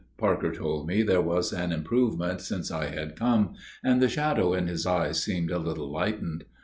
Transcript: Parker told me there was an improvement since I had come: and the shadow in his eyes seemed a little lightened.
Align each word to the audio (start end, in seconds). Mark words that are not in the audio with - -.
Parker 0.17 0.51
told 0.51 0.87
me 0.87 1.03
there 1.03 1.21
was 1.21 1.53
an 1.53 1.71
improvement 1.71 2.41
since 2.41 2.71
I 2.71 2.87
had 2.87 3.15
come: 3.15 3.53
and 3.83 4.01
the 4.01 4.09
shadow 4.09 4.51
in 4.51 4.65
his 4.65 4.87
eyes 4.87 5.21
seemed 5.21 5.51
a 5.51 5.59
little 5.59 5.91
lightened. 5.91 6.43